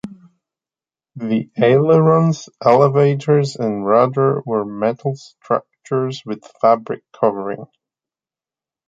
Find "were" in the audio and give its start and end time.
4.47-4.65